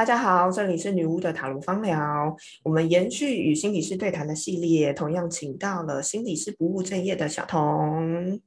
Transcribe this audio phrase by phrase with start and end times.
[0.00, 2.34] 大家好，这里是女巫的塔罗方疗。
[2.62, 8.40] 我们延续与心理师对谈的系列，同样请到了心理师不务正业的小童。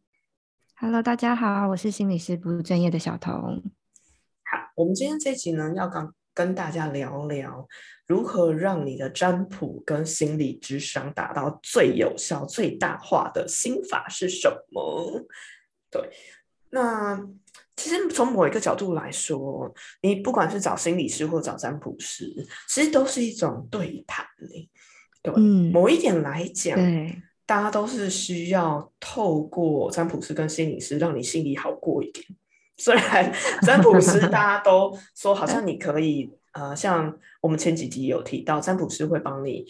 [0.78, 3.34] Hello，大家好，我是心理师不务正业的小童。
[3.34, 7.68] 好，我们今天这集呢，要跟跟大家聊聊
[8.08, 15.28] 如何让你的占卜跟心理智商达到最有效、最大化的心法是什么？
[15.92, 16.10] 对，
[16.72, 17.24] 那。
[17.76, 22.32] 其实从某一个角度来说，你不管是找心理师或找占卜师，
[22.70, 24.26] 其实都是一种对谈
[25.24, 25.34] 对，
[25.72, 26.78] 某一点来讲，
[27.46, 32.26] 大家都是需要透过占卜师跟心理师，让你心里好过一点。
[32.78, 33.34] 虽然
[33.66, 39.66] 占卜师大家 都说好像你可以，呃，像我们前几集有提到，占卜师会帮你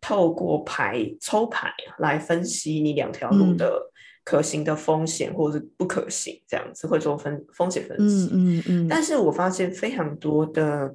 [0.00, 3.89] 透过牌抽牌来分析你两条路的。
[4.24, 8.28] 可行的风险或者是不可行，这样子会做分风险分析。
[8.32, 8.88] 嗯嗯嗯。
[8.88, 10.94] 但是我发现非常多的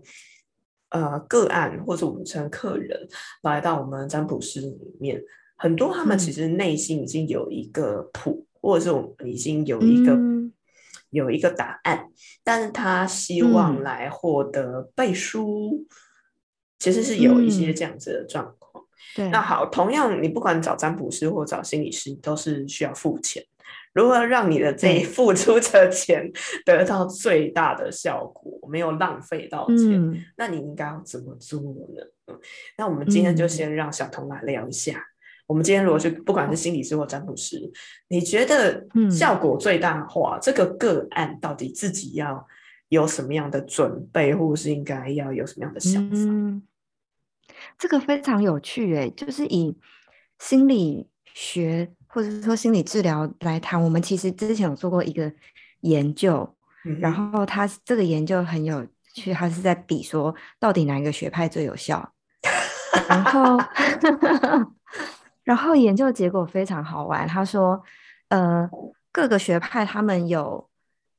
[0.89, 3.07] 呃个案，或者我们称客人
[3.41, 5.21] 来到我们占卜师里面，
[5.55, 10.17] 很多他们其实内心已经有一个谱，或者是我们已经有一个
[11.09, 12.09] 有一个答案，
[12.43, 15.85] 但是他希望来获得背书，
[16.77, 18.54] 其实是有一些这样子的状
[19.15, 19.31] 况。
[19.31, 23.43] 那好，同样你不管找占卜师或找心理师，都是需要付钱。
[23.93, 26.29] 如何让你的这一付出的钱
[26.65, 30.25] 得到最大的效果，没有浪费到钱？
[30.35, 32.35] 那你应该要怎么做呢？
[32.77, 35.01] 那我们今天就先让小童来聊一下。
[35.47, 37.57] 我们今天如果是不管是心理师或占卜师，
[38.09, 42.45] 你觉得效果最大化，这个个案到底自己要
[42.89, 46.17] 有什么样的准备，或者是应该要有什么样的想法？
[47.77, 49.77] 这个非常有趣诶，就是以
[50.39, 55.31] 心理学或者是说心理治疗来谈，我们其实之前有做过一个
[55.81, 56.55] 研究，
[56.99, 62.13] 然后他这个研究很有趣，他是在比说到底哪一个学派最有效，
[63.09, 63.57] 然后
[65.43, 67.81] 然后研究结果非常好玩，他说
[68.29, 68.69] 呃
[69.11, 70.69] 各个学派他们有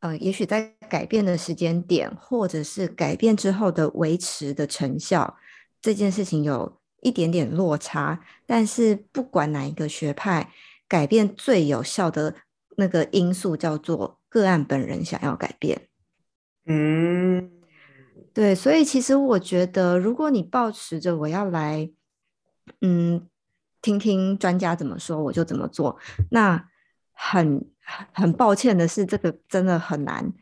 [0.01, 5.37] 呃也许在改变的时间点，或者是改变之后的维持的成效。
[5.87, 10.51] 这件事情有一点点落差，但是不管哪一个学派，
[10.89, 12.35] 改变最有效的
[12.77, 15.87] 那个因素叫做个案本人想要改变。
[16.65, 17.53] 嗯，
[18.35, 21.89] 对，所以其实我觉得，如果你保持着我要来，
[22.81, 23.29] 嗯，
[23.81, 25.97] 听听专家怎么说，我就怎么做，
[26.33, 26.69] 那
[27.13, 27.65] 很
[28.13, 30.33] 很抱歉的是，这个真的很难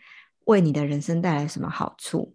[0.47, 2.35] 为你的人生带来什么好处。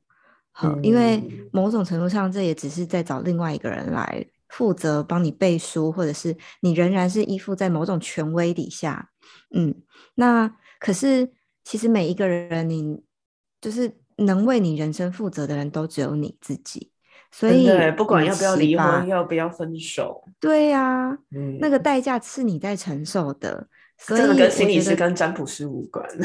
[0.81, 1.21] 因为
[1.51, 9.09] 某种程度上，这也只是在找另外一个人来负责帮你背书，或者是你仍然是依附在某种权威底下。
[9.55, 9.73] 嗯，
[10.15, 11.31] 那可是
[11.63, 13.01] 其实每一个人，你
[13.61, 16.91] 就是能为你人生负责的人都只有你自己。
[17.31, 21.15] 所以不管要不要离婚，要不要分手，对呀，
[21.59, 23.67] 那个代价是你在承受的。
[23.97, 26.03] 所以跟心理师跟占卜师无关。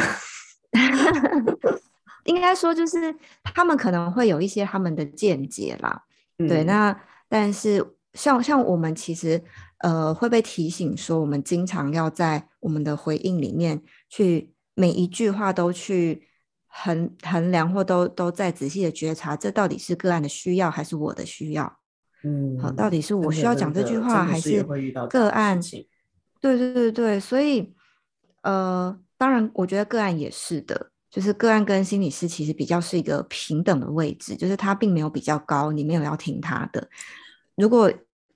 [2.25, 6.03] 应该说，就是他们可能会有一些他们的见解啦，
[6.37, 6.65] 对。
[6.65, 6.99] 那
[7.29, 9.43] 但是像像我们其实
[9.79, 16.29] 呃会被提醒说，我们经常要在我们的回应里面去每一句话都去
[16.67, 21.79] 衡衡量，或都都在仔细的觉察，这到底是个案的需要还是我的需要？
[22.23, 24.65] 嗯，好，到底是我需要讲这句话，还是
[25.11, 25.61] 个案？
[26.41, 27.75] 对对对对，所以
[28.43, 30.91] 呃，当然，我觉得个案也是的。
[31.15, 36.89] 就是个案跟心理师其实比较是一个平等的位置，就是他并没有比较高，你没有要听他的。
[37.55, 37.89] 如果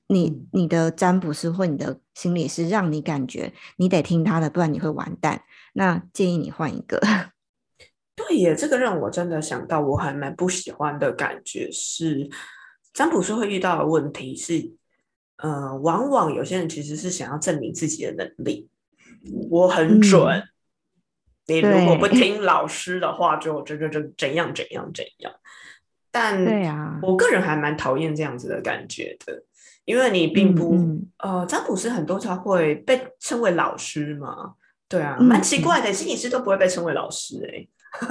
[0.06, 7.00] 你你的占卜师或你的心理师让你感觉你得听他的，不然你会完蛋，那建议你换一个。
[8.14, 12.30] 对耶，这个让我真的想到我还蛮不喜欢的感觉是，
[12.94, 14.72] 占卜师会遇到的问题是，
[15.38, 18.68] 呃，往往有些人其实是想要证明自己的能力，
[19.50, 20.40] 我很准。
[21.48, 25.32] 你如果不听老师的话，就这这这怎样怎样怎样。
[26.10, 29.42] 但对啊，我个人还蛮讨厌这样子的感觉的，
[29.84, 30.76] 因为你并不
[31.18, 34.54] 呃，占卜师很多他会被称为老师嘛，
[34.88, 37.66] 对啊，蛮奇怪的，心理师都不会被称为老师哎，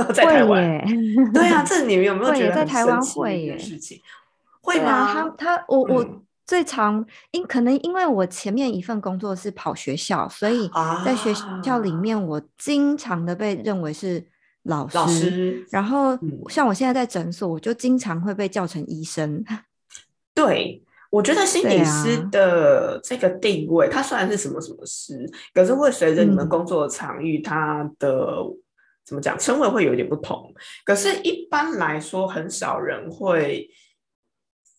[0.14, 0.82] 在台湾，
[1.32, 3.58] 对啊，这你们有没有觉得在台湾会耶？
[3.58, 4.02] 事情
[4.62, 5.14] 会吗？
[5.38, 6.24] 他他我我。
[6.48, 10.68] 最常因可能因为我前面一份工作是跑学校，所以
[11.06, 14.26] 在学校里面我经常的被认为是
[14.64, 15.68] 老师。
[15.70, 16.18] 然后
[16.50, 19.44] 像我现在在诊所，我就经常会被叫成医生。
[20.34, 28.38] 对，我觉得心理师的这个定位，它虽然是什么什么师，可是会随着你们工作的场域，它的
[29.04, 30.54] 怎么讲，称谓会有一点不同。
[30.86, 33.70] 可是，一般来说，很少人会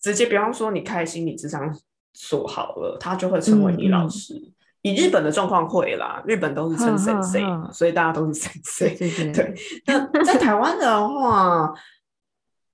[0.01, 1.75] 直接，比方说你开心理智商
[2.13, 4.35] 所好了，他就会成为你老师。
[4.83, 9.35] 以日本的状况会啦，日本都是称 sensei，所以大家都是 sensei。
[9.35, 9.55] 对，
[9.87, 11.75] 那在台湾的话。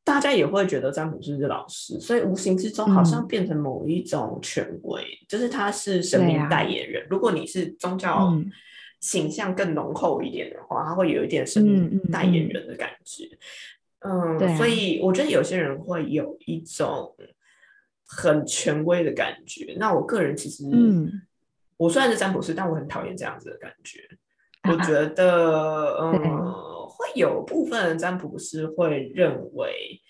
[0.06, 7.06] 大家也会觉得占卜师是老师，所以无形之中好像变成某一种权威，就是他是神明代言人。
[7.08, 8.30] 如果你是宗教
[9.00, 13.24] 形象更浓厚一点的话，他会有一点神明代言人的感觉。
[13.24, 13.38] 嗯，
[14.56, 17.16] 所以我觉得有些人会有一种
[18.06, 19.74] 很权威的感觉。
[19.78, 21.22] 那我个人其实，嗯
[21.76, 24.00] 我虽然是占卜师，但我很讨厌这样子的感觉。
[24.70, 26.74] 我觉得，嗯。
[26.96, 30.00] 会有部分占卜师会认为，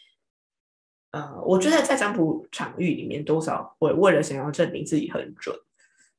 [1.12, 5.56] 呃，我觉得在占卜场域里面，多少会为了想要证明自己很准，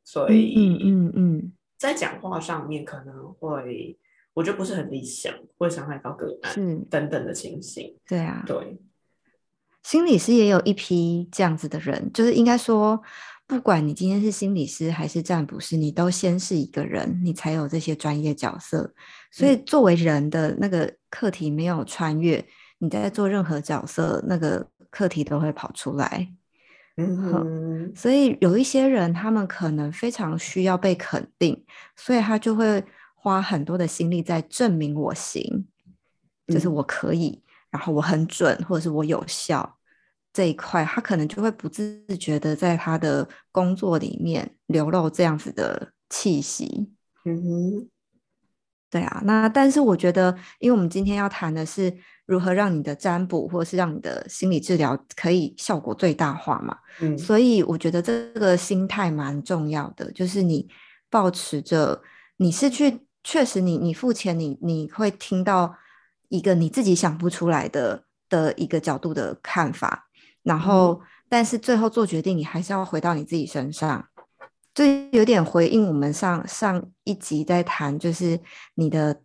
[0.03, 3.95] 所以，嗯嗯嗯，在讲话上面可能会，
[4.35, 6.53] 我觉得不是很理想，会伤害到个案
[6.91, 7.97] 等等的情形。
[8.07, 8.77] 对啊，对，
[9.81, 13.01] 心理师也有一批这样子的人，就是应该说。
[13.47, 18.91] 不管你今天是心理师还是占卜师，你都先是一个人，你才有这些专业角色。
[19.29, 22.43] 所以，作为人的那个课题没有穿越，
[22.79, 26.27] 你在做任何角色，那个课题都会跑出来。
[26.97, 31.63] 嗯，所以有一些人，他们可能非常需要被肯定，
[31.95, 32.83] 所以他就会
[33.25, 35.65] 花很多的心力在证明我行，
[36.45, 37.41] 就是我可以，
[37.71, 39.79] 然后我很准，或者是我有效。
[40.31, 46.91] 这一块，他可能就会不自觉的在他的工作里面流露这样子的气息。
[47.23, 47.89] 嗯哼，
[48.91, 49.21] 对啊。
[49.25, 51.91] 那但是我觉得，因为我们今天要谈的是
[52.25, 56.77] 如何让你的占卜或者是让你的心理治疗可以效果最大化嘛。
[56.99, 60.67] 嗯，所以我觉得这个心态蛮重要的，就是你
[61.09, 62.01] 保持着
[62.35, 65.75] 你是去确实你你付钱，你你会听到
[66.29, 70.07] 一个你自己想不出来的的一个角度的看法。
[70.43, 74.07] 然后，但是最后做决定，你还是要回到你自己身上。
[74.75, 78.39] 这有点回应我们上上一集在谈，就是
[78.75, 79.23] 你的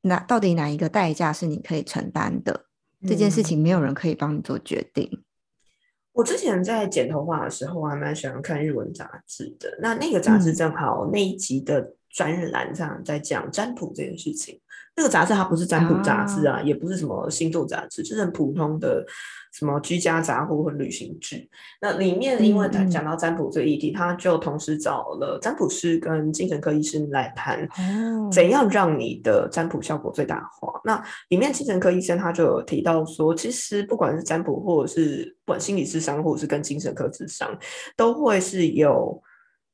[0.00, 2.64] 哪到底哪一个代价是你可以承担的
[3.06, 5.22] 这件事情，没有人可以帮你做决定。
[6.12, 9.78] 我之前在剪头发的时候，我还蛮喜欢看日文杂志的。
[9.82, 14.60] 那那个杂志正好那一集的专栏上在讲占卜这件事情。
[14.96, 19.04] 那个杂志它不是占卜杂志啊，也不是什么星座杂志，就是很普通的。
[19.50, 21.48] 什么居家杂货或旅行志？
[21.80, 27.66] 那里面因为他讲到占卜这个议题，他就同时找了占卜师跟精神科医生来谈，
[28.30, 30.78] 怎样让你的占卜效果最大化。
[30.84, 37.58] 那里面精神科医生他就有提到说，其实不管是占卜，或者是不管心理智商，或者是跟精神科智商，
[37.96, 39.20] 都会是有。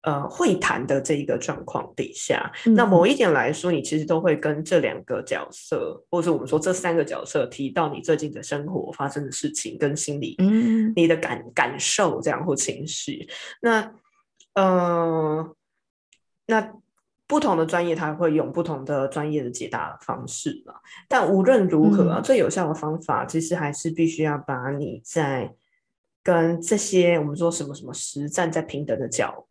[0.05, 13.27] 呃，会谈的这一个状况底下，那某一点来说，你其实都会跟这两个角色，或者我们说这三个角色提到你最近的生活发生的事情跟心理，嗯，你的感感受这样或情绪。
[13.63, 13.95] 那，
[14.53, 15.57] 呃，
[16.45, 16.71] 那
[17.27, 20.75] 不同的专业，他会用不同的专业的解答方式嘛。
[21.09, 25.55] 但无论如何啊，最有效的方法，其实还是必须要把你在
[26.23, 29.47] 跟这些我们说什么什么实战在平等的角。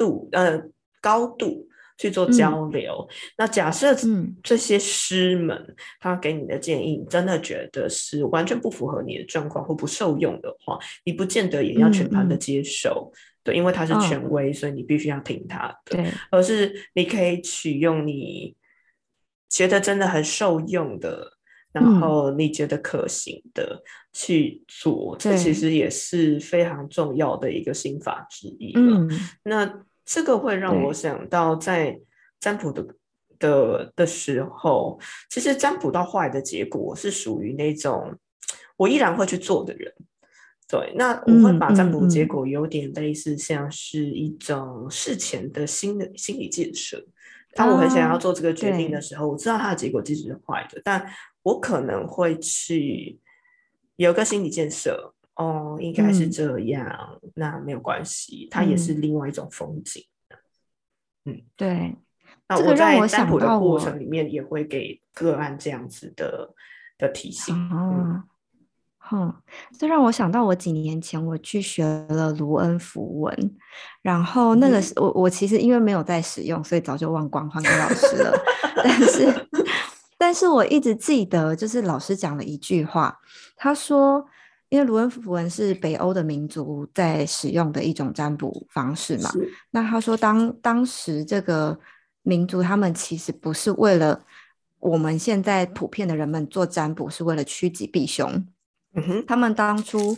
[0.00, 0.58] 度呃
[1.02, 1.68] 高度
[1.98, 3.06] 去做交流。
[3.36, 3.94] 那假设
[4.42, 13.12] 这些师们他给你的建议，真的觉得是完全不符合你的状况或不受用的话，你不见得也要全盘的接受。
[13.42, 15.96] 对，因为他是权威，所以你必须要听他的。
[15.96, 18.56] 对，而是你可以取用你
[19.50, 21.32] 觉得真的很受用的，
[21.70, 23.82] 然后你觉得可行的
[24.14, 25.14] 去做。
[25.18, 29.06] 这其实也是非常重要的一个心法之一了。
[29.42, 29.84] 那。
[30.10, 32.00] 这个会让我想到，在
[32.40, 32.84] 占卜的
[33.38, 34.98] 的的时候，
[35.28, 38.18] 其实占卜到坏的结果是属于那种
[38.76, 39.94] 我依然会去做的人。
[40.66, 47.06] 对，那我会把占卜结果有点类似像是一种事前的心的心理建设。
[47.54, 51.08] 当我很想要做这个决定的时候，我知道它的结果其实是坏的，但
[51.44, 53.20] 我可能会去
[53.94, 55.14] 有个心理建设。
[55.40, 60.04] 哦，应该是这样，那没有关系，它也是另外一种风景。
[61.24, 61.96] 嗯，对。
[62.46, 66.52] 那我在占卜的过程里面也会给个案这样子的
[66.98, 67.54] 的提醒。
[67.70, 68.22] 哦，
[68.98, 69.34] 哼，
[69.78, 73.56] 这让我想到我几年前我去学了卢恩符文，
[74.02, 78.32] 然后那个是我我其实因为没有在使用，所以早就忘光还给老师了。
[78.84, 79.48] 但是，
[80.18, 83.18] 但是我一直记得，就是老师讲了一句话，
[83.56, 84.26] 他说。
[84.70, 89.30] 因为卢恩符文是北欧的民族在使用的一种占卜方式嘛，
[89.72, 91.78] 那他说当当时这个
[92.22, 94.24] 民族他们其实不是为了
[94.78, 98.30] 我们现在普遍的人们做占卜是为了趋吉避凶。
[98.94, 100.16] 嗯哼，他们当初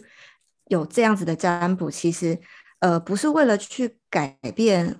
[0.68, 2.38] 有这样子的占卜，其实
[2.80, 4.96] 呃不是为了去改变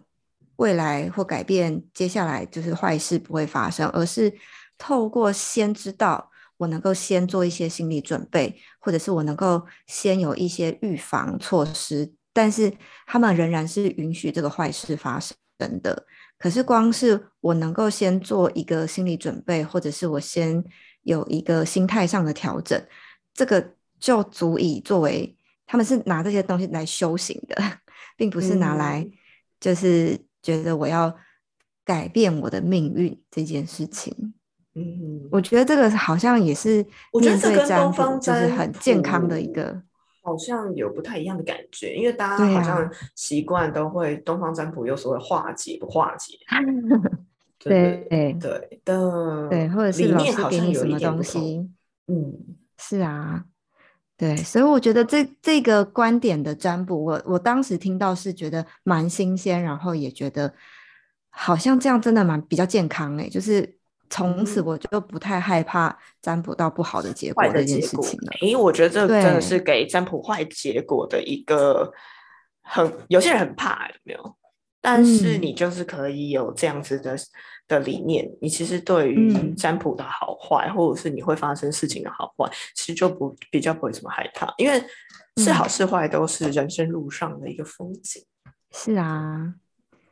[0.56, 4.32] 未来或改变接下来就是坏事不会发生，而是
[4.78, 6.31] 透过先知道
[6.62, 12.72] 我能够先做一些心理准备，或者是我能够先有一些预防措施，但是
[13.04, 15.34] 他们仍然是允许这个坏事发生
[15.82, 16.06] 的。
[16.38, 20.62] 可是光是我能够先做一个心理准备，或者是我先
[21.02, 22.80] 有一个心态上的调整。
[23.34, 27.56] 这个就足以作为他们是拿这些东西来修行的，
[28.16, 29.04] 并不是拿来
[29.58, 31.12] 就是觉得我要
[31.84, 34.34] 改变我的命运这件事情。
[34.74, 39.82] 嗯，我觉得这个好像也是我觉得这跟东方就是很健康的一个，
[40.22, 46.38] 好像有不太一样的感觉，因为大家好像习惯都会东方占卜有所谓化解不化解，
[47.60, 51.70] 对对对的，对，或者是老师好像有什么东西，
[52.06, 52.34] 嗯。
[52.84, 53.44] 是啊，
[54.16, 60.52] 对，所以我觉得这这个观点的占卜，我我当时听到是觉得蛮新鲜，然后也觉得
[61.30, 63.78] 好像这样真的蛮比较健康哎，就是
[64.12, 68.32] 从此我就不太害怕占卜到不好的结果这件事情了。
[68.42, 71.90] 因为我觉得这真的是给占卜坏结果的一个
[72.62, 74.36] 很有些人很怕有没有？
[74.80, 77.16] 但是你就是可以有这样子的。
[77.68, 84.84] 的理念，你其实对于占卜的好坏，或者是你会发生事情的好坏，其实就不比较不会这么害怕，因为
[85.36, 88.22] 是好是坏都是人生路上的一个风景。
[88.72, 89.54] 是啊，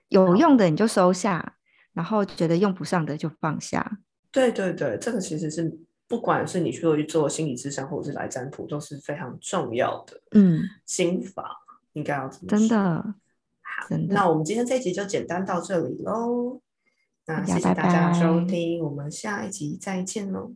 [0.08, 1.56] 有用的你就收下，
[1.92, 3.98] 然后觉得用不上的就放下。
[4.30, 10.20] 对对对，这个其实是不管是你去做去做心理智商，或者是来占卜，都是非常重要的。
[10.32, 11.56] 嗯，心法
[11.92, 12.48] 应该要怎么？
[12.48, 13.14] 真的
[13.62, 16.60] 好，那我们今天这一集就简单到这里喽。
[17.26, 20.52] 那谢谢大家收听，我们下一集再见喽。